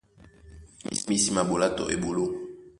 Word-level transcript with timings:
Mí 1.07 1.15
sí 1.23 1.29
maɓolá 1.35 1.67
tɔ 1.77 1.83
eɓoló. 1.93 2.25